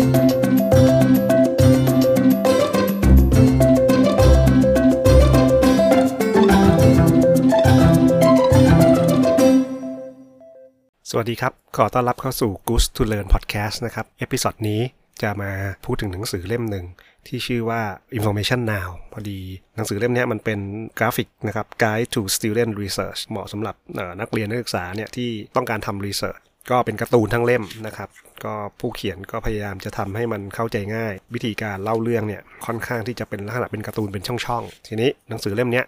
[0.00, 14.80] สวัสดีครับ ขอต้อนรับเข้าสู่ Goose to Learn Podcast นะครับ เอพิ o d ดนี้
[15.22, 15.52] จะมา
[15.84, 16.86] พูดถึงหนังสือเล่มหนึ่ง
[17.26, 17.82] ที่ชื่อว่า
[18.18, 19.40] Information Now พอดี
[19.76, 20.60] หนังสือเล่มนี้มันเป็น
[20.98, 23.74] กราฟิกนะครับ Guide to Student Research เหมาะสำหรับ
[24.20, 28.08] นักเรียนนักศึกษาเนี่ยที่ต้องการทำ research ก็เป็นการ์ตูนทั้งเล่มนะครับ
[28.44, 35.82] ก็ผู้เขียนก็พยายามจะทำให้มันเข้าใจง่าย วิธีการเล่าเรื่องเนี่ยค่อนข้างที่จะเป็นลักษณะเป็นการ์ตูนเป็นช่องๆทีนี้หนังสือเล่มนี้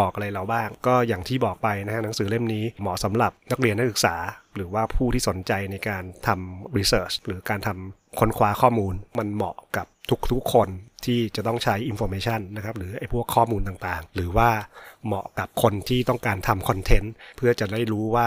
[0.00, 4.16] บอกอะไรเราบ้าง ก็อย่างที่บอกไปนะฮะหนังสือเล่มนี้เหมาะสำหรับนักเรียนนักศึกษา
[4.56, 9.86] หรือว่าผู้ที่สนใจในการทำ research หรือการทำค้นคว้าข้อมูลมันเหมาะกับ
[10.32, 10.68] ทุกๆคน
[11.04, 14.50] ที่จะต้องใช้ information นะครับหรือไอ้พวกข้อมูลต่างๆ หรือว่า
[15.06, 18.26] เหมาะกับคนที่ต้องการทำคอนเทนต์เพื่อจะได้รู้ว่า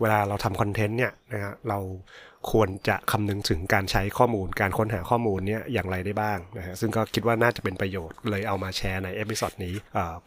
[0.00, 1.78] เวลาเราทำคอนเทนต์เนี่ยนะฮะเรา
[2.52, 9.74] ควรจะคำนึงถึงการใช้ข้อมูล การค้นหาข้อมูลเนี่ยอย่างไรได้บ้างนะฮะซึ่งก็คิดว่าน่าจะเป็นประโยชน์เลยเอามาแชร์ในเอพิ o d ดนี้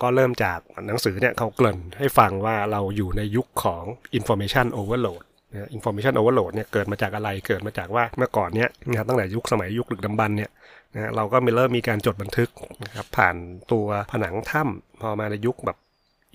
[0.01, 3.83] ก็เริ่มจากหนังสือเนี่ยเขาเกริ่นให้ฟังว่าเราอยู่ในยุคของ
[4.17, 10.51] information overload นะ information overload เนี่ยเกิดมาจากอะไรเกิดมาจากว่าเมื่อก่อนเนี่ยนะตั้งแต่ยุคสมัยยุคดึกดำบรรพ์เนี่ย
[10.93, 12.49] นะเราก็เริ่มมีการจดบันทึก
[12.83, 13.35] นะครับผ่าน
[13.71, 15.77] ตัวผนังถ้ำพอมาในยุคแบบ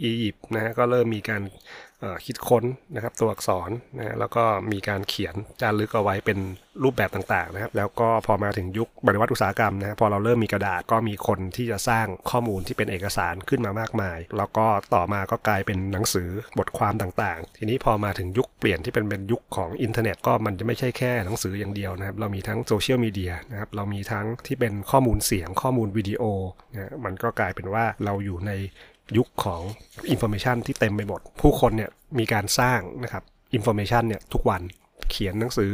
[0.02, 1.42] อียิปต์นะฮะก็เริ่มมีการ
[2.26, 6.38] คิดค้นนะครับตัวอักษรนะแล้วก็มีการเขียนจารึกเอาไว้เป็น
[6.84, 26.22] รูปแบบต่างๆนะครับ แล้วก็พอมาถึงยุคปฏิวัติอุตสาหกรรมนะพอเราเริ่มมีกระดาษก็มีคนที่จะสร้างข้อมูลที่เป็นเอกสารขึ้นมามากมาย แล้วก็ต่อมาก็กลายเป็นหนังสือบทความต่างๆ ทีนี้พอมาถึงยุคเปลี่ยนที่เป็นเป็นยุคของอินเทอร์เน็ตก็มันจะไม่ใช่แค่หนังสืออย่างเดียวนะครับเรามีทั้งโซเชียลมีเดียนะครับเรามีทั้งที่เป็นข้อมูลเสียงข้อมูลวิดีโอ
[26.72, 28.52] นะมันก็กลายเป็นว่าเราอยู่ใน
[29.16, 29.60] ยุคของ
[30.10, 33.22] information ที่เต็มไปหมด ผู้คนเนี่ยมีการสร้างนะครับ
[33.54, 34.62] information เนี่ยทุกวัน
[35.10, 35.72] เขียนหนังสือ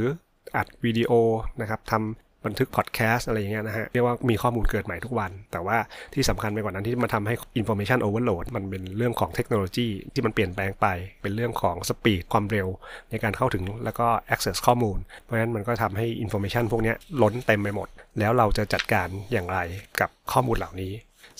[0.56, 1.12] อัดวิดีโอ
[1.60, 2.02] นะครับทำ
[2.46, 5.76] บันทึกพอดแคสต์อะไรอย่างเงี้ยนะฮะเรียกว่ามีข้อมูลเกิดใหม่ทุกวัน แต่ว่า
[6.14, 10.86] ที่สำคัญไปกว่านั้นที่มาทำให้ information overload มันเป็นเรื่องของเทคโนโลยีที่มันเปลี่ยนแปลงไป
[11.22, 12.68] เป็นเรื่องของ speed ความเร็ว
[13.10, 17.88] ในการเข้าถึงแล้วก็ access ข้อมูล เพราะฉะนั้นมันก็ทำให้ information พวกนี้ล้นเต็มไปหมด
[18.18, 19.58] แล้วเราจะจัดการอย่างไร
[20.00, 20.92] กับข้อมูลเหล่านี้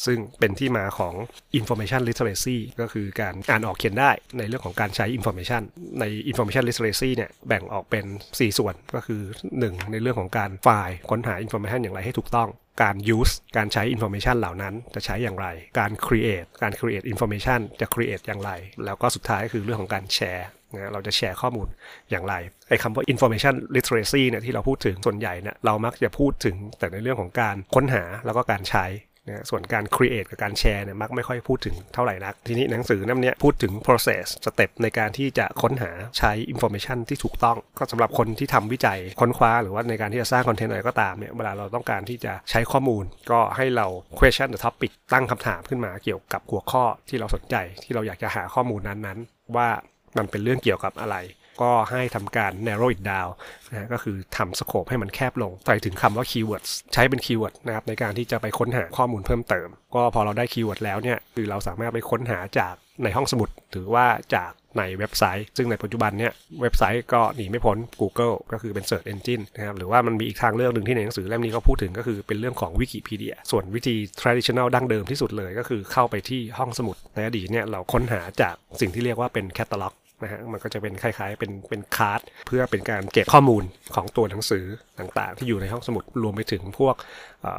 [0.04, 1.15] ซึ่งเป็นที่มาของ
[1.60, 5.62] information literacy ก็คือการอ่านออกเขียนได้ในเรื่องของการใช้ information
[6.00, 9.22] ใน information literacy เนี่ยแบ่งออกเป็น 4 ส่วนก็คือ
[9.56, 12.48] 1 ในเรื่องของการไฟล์ค้นหา information อย่างไรให้ถูกต้อง
[12.82, 15.47] การ use การใช้ information เหล่านั้นจะใช้อย่างไร
[15.78, 18.50] การ create การ create information จะ create อย่างไร
[18.84, 21.69] แล้วก็สุดท้ายก็คือเรื่องของการแชร์นะเราจะแชร์ข้อมูล
[22.10, 22.34] อย่างไร
[22.69, 28.84] ไอ้คำว่า information literacy เนี่ยที่เราพูดถึงส่วนใหญ่เนี่ยเรามักจะพูดถึงแต่ในเรื่องของการค้นหาแล้วก็การใช้
[29.28, 43.87] นะส่วนการ create กับการแชร์เนี่ยมักไม่ค่อยพูดถึงเท่าไหร่นัก ทีนี้หนังสือนั่นเนี่ยพูดถึง process step ในการที่จะค้นหาใช้ information ที่ถูกต้อง ก็สำหรับคนที่ทำวิจัยค้นคว้าหรือว่าในการที่จะสร้างคอนเทนต์อะไรก็ตามเนี่ยเวลาเราต้องการที่จะใช้ข้อมูล ก็ให้เรา
[44.19, 49.69] question the topic ตั้งคำถามขึ้นมาเกี่ยวกับหัวข้อที่เราสนใจ ที่เราอยากจะหาข้อมูลนั้นๆ ว่า
[50.16, 51.16] มันเป็นเรื่องเกี่ยวกับอะไร
[51.62, 53.30] ก็ให้ทำการ narrow it down
[53.70, 62.74] นะก็คือทำสโคปให้มันแคบลงใส่ถึงคำว่า keywords ใช้เป็น keyword นะครับในการที่จะไปค้นหาข้อมูลเพิ่มเติม ก็พอเราได้ keyword แล้วเนี่ยคือเราสามารถไปค้นหาจาก
[63.04, 79.92] ในห้องสมุดหรือว่าจากในเว็บไซต์ ซึ่งในปัจจุบันเนี่ยเว็บไซต์ก็หนีไม่พ้น Google ก็คือเป็น Search Engine นะครับหรือว่ามันมีอีกทางเลือกหนึ่งที่ในหนังสือเล่มนี้เขาพูดถึงก็คือเป็นเรื่องของ Wikipedia ส่วนวิธี traditional ดั้งเดิมที่สุดเลย ก็คือเข้าไปที่ห้องสมุดในอดีตเนี่ยเราค้นหาจากสิ่งที่เรียกว่าเป็น catalog
[80.22, 84.65] นะฮะมันก็จะเป็นคล้ายๆ เป็นเป็น card เพื่อเป็นการเก็บข้อมูลของตัวหนังสือ
[84.99, 86.94] ต่างๆ ที่อยู่ในห้องสมุดรวมไปถึงพวก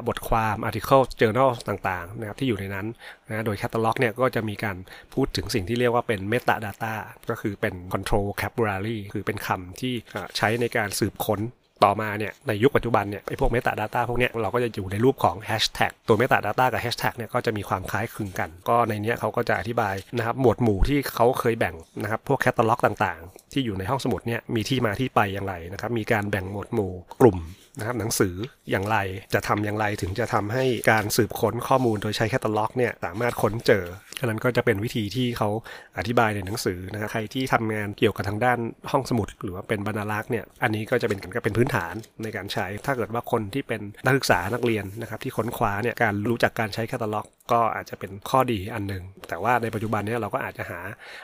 [0.07, 2.87] บทความอาร์ติเคิลเจอ journal ต่างๆนะครับที่อยู่ในนั้น
[3.27, 4.77] นะโดยแคตตาล็อกเนี่ยก็จะมีการ
[5.13, 6.93] พูดถึงสิ่งที่เรียกว่าเป็น metadata
[7.29, 9.93] ก็คือเป็น Control Vocabulary คือเป็นคำที่
[10.37, 11.39] ใช้ในการสืบค้น
[11.83, 27.37] ต่อมาเนี่ยในยุคปัจจุบันเนี่ยไอ้พวก Meta Data พวกเนี้ยเราก็จะอยู่ในรูปของ Hashtag ตัว Meta Data กับ Hashtag เนี่ยก็จะมีความคล้ายคลึงกัน ก็ในนี้เขาก็จะอธิบายนะครับหมวดหมู่ที่เขาเคยแบ่งนะครับพวกแคตตาล็อกต่างๆ ที่อยู่ในห้องสมุดเนี่ยมีที่มาที่ไปอย่างไรนะครับมีการแบ่งหมวดหมู่กลุ่ม
[27.77, 28.35] นะครับหนังสือ
[28.71, 28.97] อย่างไร
[29.33, 33.85] จะทำอย่างไรถึงจะทำให้การสืบค้นข้อมูลโดยใช้แคตตาล็อกเนี่ยสามารถค้นเจอ
[34.19, 35.49] อันนั้นก็จะเป็นวิธีที่เขา
[35.97, 38.59] อธิบายในหนังสือนะครับใครที่ทำงานเกี่ยวกับทางด้าน
[38.91, 41.93] ห้องสมุด หรือว่าเป็นบรรลักษ์เนี่ยอันนี้ก็จะเป็นก็เป็นพื้นฐาน
[42.23, 50.79] ในการใช้ ถ้าเกิดว่าคนที่เป็นนักศึกษานักเรียนนะครับที่ค้นคว้าเนี่ยการรู้จักการใช้แคตตาล็อกก็อาจจะเป็นข้อดีอันหนึ่ง แต่ว่าในปัจจุบันเนี้ยเราก็อาจจะหา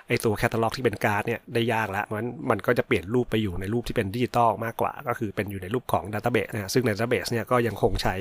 [0.08, 8.16] ไอ้ตัวแคตตาล็อกที่เป็นการ์ดเนี่ยได้ยากแล้วเพราะฉะนั้นมันก็จะเปลี่ยนรูปไปอยู่ในรูปที่เป็นดิจิตอลมากกว่า ก็คือเป็นอยู่ในรูปของ database นะซึ่งใน database เนี่ยก็ยังคงใช้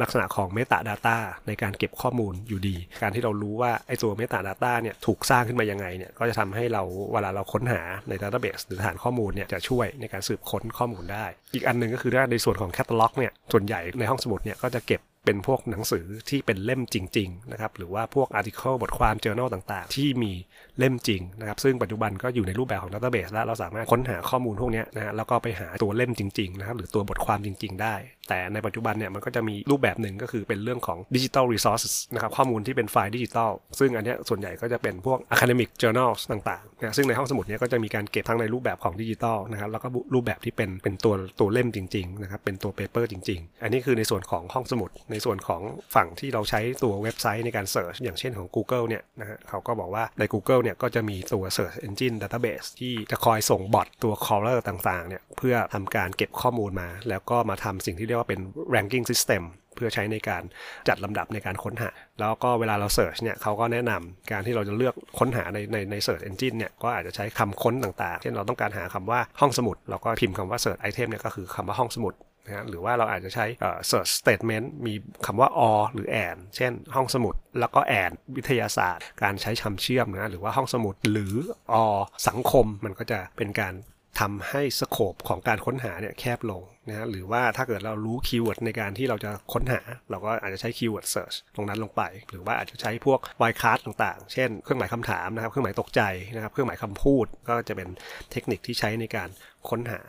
[0.00, 1.16] ลักษณะของ metadata
[1.46, 6.82] ในการเก็บข้อมูลอยู่ดี การที่เรารู้ว่าไอ้ตัว metadata เนี่ยถูกสร้างขึ้นมายังไงเนี่ยก็จะทำให้เรา
[7.12, 20.32] เวลาเราค้นหาใน database หรือฐานข้อมูลเนี่ยจะช่วยในการสืบค้นข้อมูลได้ อีกอันหนึ่งก็คือในส่วนของแคตตาล็อกเนี่ยส่วนใหญ่ในห้องสมุดเนี่ยก็จะเก็บ เป็นพวกหนังสือที่เป็นเล่มจริงๆนะครับหรือว่าพวก article บทความ journal ต่างๆ ที่มี
[20.78, 27.94] เล่มจริงนะครับซึ่งปัจจุบันก็อยู่ในรูปแบบของ database แล้วเราสามารถค้นหาข้อมูลพวกนี้นะฮะแล้วก็ไปหาตัวเล่มจริงๆนะครับหรือตัวบทความจริง ๆ ได้
[28.28, 31.82] แต่ในปัจจุบันเนี่ยมันก็จะมีรูปแบบหนึ่งก็คือเป็นเรื่องของ digital resource
[32.14, 45.62] นะครับข้อมูลที่เป็นไฟล์ดิจิทัลซึ่งอันนี้ส่วนใหญ่ก็จะเป็นพวก academic journals ต่างๆนะซึ่งในห้องสมุดเนี้ยก็จะมีการเก็บทั้งในรูปแบบของดิจิทัลนะครับแล้วก็รูปแบบที่เป็นเป็นตัวตัวเล่มจริงๆนะครับเป็นตัว paper จริง ๆ อันนี้คือในส่วนของห้องสมุด ในส่วนของ
[45.94, 58.40] ฝั่งที่เราใช้ตัวเว็บไซต์ในการเสิร์ชอย่างเช่นของ Google เนี่ยนะฮะเขาก็บอกว่าใน Google เนี่ยก็จะมีตัว Search Engine Database ที่จะคอยส่งบอทตัว crawler ต่างๆเนี่ยเพื่อทำการเก็บข้อมูลมา แล้วก็มาทำสิ่งที่รียกว่าเป็น
[58.74, 59.42] ranking system
[59.76, 60.42] เพื่อใช้ในการ
[60.88, 72.14] จัดลำดับในการค้นหา แล้วก็เวลาเราเสิร์ชเนี่ยเขาก็แนะนำการที่เราจะเลือกค้นหาในในใน Search Engine เนี่ยก็อาจจะใช้คำค้นต่างๆ เช่นเราต้องการหาคำว่าห้องสมุด เราก็พิมพ์คำว่า Search Item เนี่ยก็คือคำว่าห้องสมุด
[72.46, 73.46] นะหรือว่าเราอาจจะใช้
[73.90, 74.94] search statement มี
[75.26, 81.34] คำว่า or หรือ and เช่น ห้องสมุด แล้วก็ and วิทยาศาสตร์ การใช้คำเชื่อมนะหรือว่าห้องสมุดหรือ
[81.82, 81.96] or
[82.28, 83.74] สังคมมันก็จะเป็นการ
[84.20, 89.80] ทำให้ scope ของการค้นหาเนี่ยแคบลงนะหรือว่าถ้าเกิดเรารู้ keyword ในการที่เราจะค้นหา
[90.10, 96.02] เราก็อาจจะใช้ keyword search ตรงนั้นลงไป หรือว่าอาจจะใช้พวกไวคัสต่างๆ เช่นเครื่องหมายคำถามนะครับ เครื่องหมายตกใจ
[96.34, 97.88] นะครับ เครื่องหมายคำพูดก็จะเป็น
[98.32, 99.28] เทคนิคที่ใช้ในการ
[99.68, 100.00] ค้นหา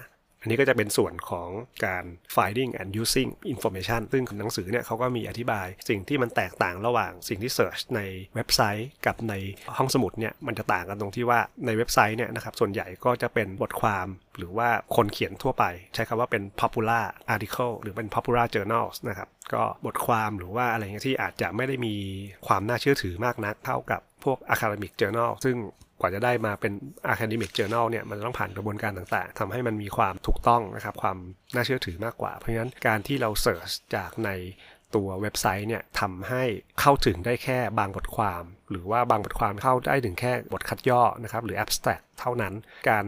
[0.43, 1.49] อันนี้ก็จะเป็นส่วนของ
[1.85, 2.05] การ
[2.35, 8.01] finding and using information ซึ่งหนังสือเนี่ยเขาก็มีอธิบายสิ่งที่มันแตกต่างระหว่างสิ่งที่ search ใน
[8.35, 9.33] เว็บไซต์กับใน
[9.77, 14.07] ห้องสมุดเนี่ยมันจะต่างกันตรงที่ว่าในเว็บไซต์เนี่ยนะครับส่วนใหญ่ก็จะเป็นบทความ
[14.37, 15.63] หรือว่าคนเขียนทั่วไป
[15.95, 21.95] ใช้คำว่าเป็น popular article หรือเป็น popular journals นะครับก็บทความหรือว่าอะไรเงี้ยที่อาจจะไม่ได้มี
[22.47, 25.57] ความน่าเชื่อถือมากนักเท่ากับพวก academic journal ซึ่ง
[26.03, 26.73] ว่าจะได้มาเป็น
[27.13, 31.17] academic journal เนี่ยมันต้องผ่านกระบวนการต่างๆทำให้มันมีความถูกต้องนะครับความ
[31.53, 34.29] น่าเชื่อถือมากกว่า เพราะฉะนั้นการที่เราเสิร์ชจากใน
[34.95, 36.43] ตัวเว็บไซต์เนี่ยทำให้
[36.81, 42.53] เข้าถึงได้แค่บางบทความ หรือว่าบางบทความเข้าได้ถึงแค่บทคัดย่อนะครับหรือ abstract เท่านั้น
[42.89, 43.05] การ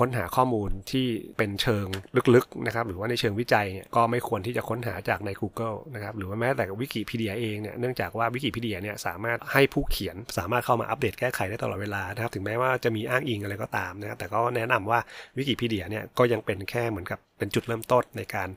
[0.00, 1.06] ค้นหาข้อมูลที่
[1.36, 1.86] เป็นเชิง
[2.34, 14.98] ลึกๆนะครับหรือว่าในเชิงวิจัยเนี่ยก็ไม่ควรที่จะค้นหาจากใน Google นะครับหรือว่าแม้แต่วิกิพีเดียเองเนี่ยเนื่องจากว่าวิกิพีเดียเนี่ยสามารถให้ผู้เขียนสามารถเข้ามาอัปเดตแก้ไขได้ตลอดเวลานะครับถึงแม้ว่าจะมีอ้างอิงอะไรก็ตามนะแต่ก็แนะนำว่า
[15.36, 18.48] วิกิพีเดียเนี่ยก็ยังเป็นแค่เหมือนกับเป็นจุดเริ่มต้นในการ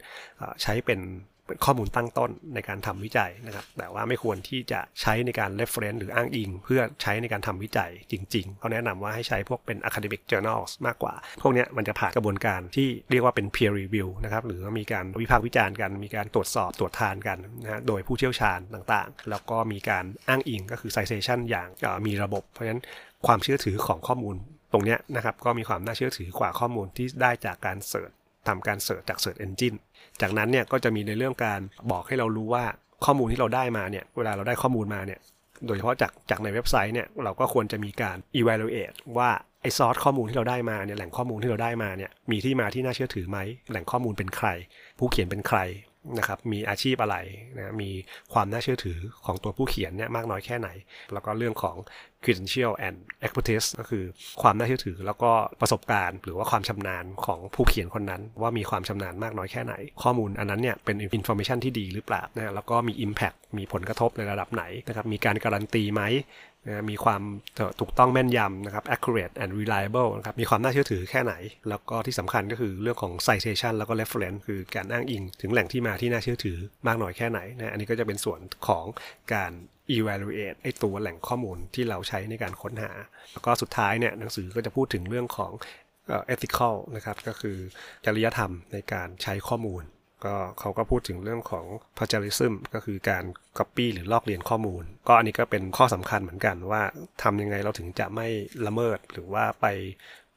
[0.62, 1.00] ใช้เป็น
[1.66, 21.68] ข้อมูลตั้งต้นในการทำวิจัยนะครับ แต่ว่าไม่ควรที่จะใช้ในการ reference หรืออ้างอิง เพื่อใช้ในการทำวิจัยจริงๆเขาแนะนำว่าให้ใช้พวกเป็น academic journals มากกว่า พวกนี้มันจะผ่านกระบวนการที่เรียกว่าเป็น peer review นะครับหรือมีการวิพากษ์วิจารณ์กันมีการตรวจสอบตรวจทานกันนะโดยผู้เชี่ยวชาญต่างๆ แล้วก็มีการอ้างอิงก็คือ citation อย่าง
[22.06, 22.82] มีระบบ เพราะฉะนั้น
[23.28, 24.36] ความเชื่อถือของข้อมูล
[24.74, 28.12] ตรงนี้นะครับก็มีความน่าเชื่อถือกว่าข้อมูลที่ได้จากการเสิร์ช
[28.48, 29.78] ทำการเสิร์ชจาก Search Engine
[30.22, 31.60] จากนั้นเนี่ยก็จะมีในเรื่องการ
[31.92, 32.66] บอกให้เรารู้ว่า
[33.06, 35.20] ข้อมูลที่เราได้มาเนี่ยเวลาเราได้ข้อมูลมาเนี่ย
[35.66, 39.30] โดยเฉพาะจากจากในเว็บไซต์เนี่ยเราก็ควรจะมีการ evaluate ว่า
[39.62, 43.40] ไอ้ซอสข้อมูลที่เราได้มาเนี่ยแหล่งข้อมูลที่เราได้มาเนี่ยมีที่มาที่น่าเชื่อถือไหม
[43.70, 44.48] แหล่งข้อมูลเป็นใคร
[45.00, 45.60] ผู้เขียนเป็นใคร
[46.18, 47.18] นะครับมีอาชีพอะไร
[47.58, 47.90] นะมี
[48.34, 50.70] ความน่าเชื่อถือของตัวผู้เขียนเนี่ยมากน้อยแค่ไหน
[51.14, 51.76] แล้วก็เรื่องของ
[52.24, 54.04] credential and expertise ก็คือ
[54.42, 55.32] ความน่าเชื่อถือ แล้วก็
[55.62, 59.74] ประสบการณ์ หรือว่าความชำนาญของผู้เขียนคนนั้น ว่ามีความชำนาญมากน้อยแค่ไหน
[60.04, 66.04] ข้อมูลอันนั้นเนี่ยเป็น information ที่ดีหรือเปล่านะแล้วก็มี impact มีผลกระทบในระดับไหนนะครับมีการการันตีไหม
[66.68, 67.22] นะมีความ
[67.80, 71.34] ถูกต้องแม่นยำนะครับ accurate and reliable นะครับ มีความน่าเชื่อถือแค่ไหน
[71.70, 76.58] แล้วก็ที่สำคัญก็คือเรื่องของ citation แล้วก็ reference คือการอ้างอิง ถึงแหล่งที่มาที่น่าเชื่อถือ
[76.88, 78.86] มากน้อยแค่ไหนนะ อันนี้ก็จะเป็นส่วนของ
[79.34, 79.52] การ
[79.98, 82.92] evaluate ไอ้ตัวแหล่งข้อมูลที่เราใช้ในการค้นหา
[83.32, 85.52] แล้วก็สุดท้ายเนี่ยหนังสือก็จะพูดถึงเรื่องของ
[86.34, 87.58] ethical นะครับก็คือ
[88.06, 89.84] จริยธรรมในการใช้ข้อมูล
[90.26, 91.66] ก็เขาก็พูดถึงเรื่องของ
[91.98, 93.24] plagiarism ก็คือการ
[93.58, 96.82] copy หรือลอกเลียนข้อมูล ก็อันนี้ก็เป็นข้อสำคัญเหมือนกันว่า
[97.24, 98.28] ทำยังไงเราถึงจะไม่
[98.66, 99.66] ละเมิดหรือว่าไป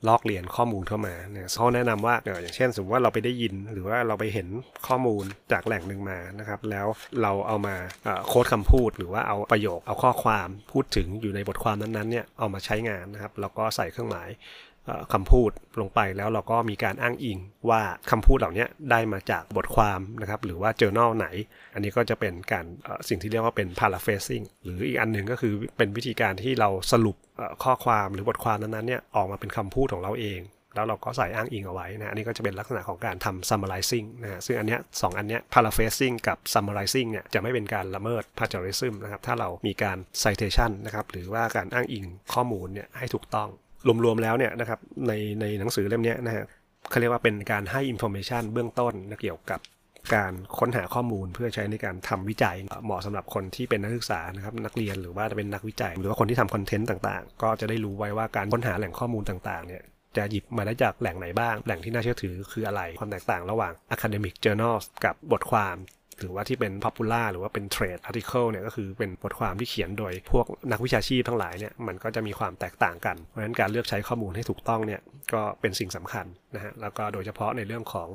[0.08, 4.48] ลอกเรียนข้อมูลเข้ามาเนี่ยเขาแนะนำว่าอย่างเช่น สมมติว่าเราไปได้ยินหรือว่าเราไปเห็น
[4.86, 6.86] ข้อมูลจากแหล่งหนึ่งมานะครับ แล้ว
[7.22, 7.76] เราเอามา
[8.28, 14.28] โค้ดคำพูด หรือว่าเอาประโยคเอาข้อความพูดถึงอยู่ในบทความนั้นๆเนี่ยเอามาใช้งานนะครับแล้วก็ใส่เครื่องหมาย
[15.12, 15.50] คำพูด
[15.80, 17.38] ลงไปแล้วเราก็มีการอ้างอิง
[17.70, 21.26] ว่าคำพูดเหล่านี้ได้มาจากบทความนะครับ หรือว่า journal ไหน
[21.74, 22.64] อันนี้ก็จะเป็นการ
[23.08, 27.16] สิ่งที่เรียกว่าเป็น paraphrasing หรืออีกอันหนึ่งก็คือเป็นวิธีการที่เราสรุป
[27.64, 30.40] ข้อความหรือบทความนั้นๆเนี่ยออกมาเป็นคำพูดของเราเอง
[30.74, 43.48] แล้วเราก็ใส่อ้างอิงเอาไว้นะอันนี้ก็จะเป็นลักษณะของการทำ summarizing นะฮะซึ่งอันเนี้ยสองอันเนี้ย paraphrasing กับ summarizing เนี่ยจะไม่เป็นการละเมิด plagiarism นะครับถ้าเรามีการ citation นะครับหรือว่าการอ้างอิงข้อมูลเนี่ยให้ถูกต้อง
[44.04, 46.44] รวมๆแล้วเนี่ยนะครับในในหนังสือเล่มนี้นะฮะ
[46.90, 49.60] เขาเรียกว่าเป็นการให้ information เบื้องต้นเกี่ยวกับ
[50.14, 59.82] การค้นหาข้อมูลเพื่อใช้ในการทำวิจัยเหมาะสำหรับคนที่เป็นนักศึกษานะครับนักเรียนหรือว่าจะเป็นนักวิจัย หรือว่าคนที่ทำคอนเทนต์ต่างๆ ก็จะได้รู้ไว้ว่าการค้นหาแหล่งข้อมูลต่างๆเนี่ย
[60.16, 65.76] จะหยิบมาได้จากแหล่งไหนบ้าง แหล่งที่น่าเชื่อถือคืออะไรความแตกต่างระหว่าง academic journals กับบทความ
[66.20, 75.00] หรือว่าที่เป็น popular หรือว่าเป็น trade article เนี่ยก็คือเป็นบทความที่เขียนโดยพวกนักวิชาชีพทั้งหลายเนี่ยมันก็จะมีความแตกต่างกัน เพราะฉะนั้นการเลือกใช้ข้อมูลให้ถูกต้องเนี่ย
[75.34, 78.08] ก็เป็นสิ่งสำคัญนะฮะแล้วก็โดยเฉพาะในเรื่องของ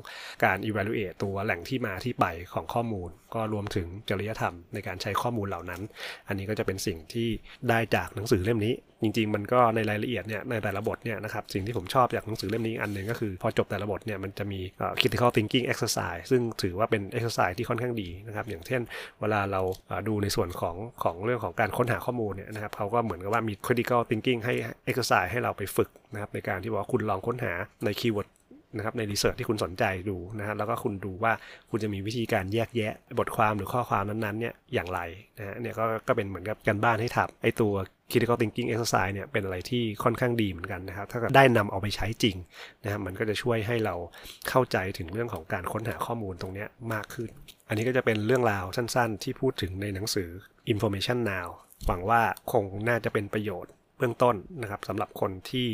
[0.44, 5.80] การ evaluate ตัวแหล่งที่มาที่ไปของข้อมูล ก็รวมถึงจริยธรรมในการใช้ข้อมูลเหล่านั้น
[6.28, 7.28] อันนี้ก็จะเป็นสิ่งที่
[7.68, 14.60] ได้จากหนังสือเล่มนี้ จริง ๆ มันก็ในรายละเอียดเนี่ยในแต่ละบทเนี่ยนะครับสิ่งที่ผมชอบจากหนังสือเล่มนี้อันหนึ่งก็คือพอจบแต่ละบทเนี่ยมันจะมี
[15.00, 18.80] critical thinking exercise ซึ่งถือว่าเป็น exercise ที่ค่อนข้างดีนะครับอย่างเช่น
[19.20, 19.60] เวลาเรา
[20.08, 24.54] ดูในส่วนของของเรื่องของการค้นหาข้อมูลเนี่ยนะครับเขาก็เหมือนกับว่ามี critical thinking ให้
[24.90, 27.52] exercise ให้เราไปฝึกนะครับในการที่ว่าคุณลองค้นหา
[27.84, 28.28] ใน keyword
[28.76, 31.32] นะครับใน research ที่คุณสนใจดูนะฮะแล้วก็คุณดูว่า
[31.70, 35.00] คุณจะมีวิธีการแยกแยะบทความหรือข้อความนั้นๆเนี่ยอย่างไร
[35.38, 37.72] นะฮะเนี่ยก็ก็เป็นเหมือนกับการบ้านให้ทำไอตัว
[38.10, 42.36] critical thinking exercise เนี่ยเป็นอะไรที่ค่อนข้างดีเหมือนกันนะครับ ถ้าได้นำเอาไปใช้จริง
[42.84, 43.94] นะครับมันก็จะช่วยให้เรา
[44.48, 47.30] เข้าใจถึงเรื่องของการค้นหาข้อมูลตรงนี้มากขึ้น
[47.68, 50.28] อันนี้ก็จะเป็นเรื่องราวสั้นๆ ที่พูดถึงในหนังสือ
[50.72, 51.48] information now
[51.86, 52.22] หวังว่า
[52.52, 55.68] คงน่าจะเป็นประโยชน์เบื้องต้นนะครับสำหรับคนที่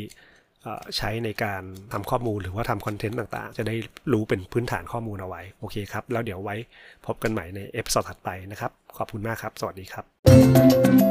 [0.97, 1.61] ใช้ในการ
[1.93, 3.75] ทำข้อมูลหรือว่าทำคอนเทนต์ต่างๆ จะได้
[4.11, 6.55] รู้เป็นพื้นฐานข้อมูลเอาไว้ โอเคครับ แล้วเดี๋ยวไว้
[7.05, 11.06] พบกันใหม่ใน episode ถัดไปนะครับ ขอบคุณมากครับ สวัสดีครับ